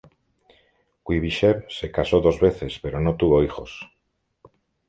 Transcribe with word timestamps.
Kúibyshev 1.03 1.61
se 1.69 1.91
casó 1.91 2.21
dos 2.21 2.39
veces 2.39 2.79
pero 2.79 2.99
no 2.99 3.15
tuvo 3.17 3.43
hijos. 3.43 3.87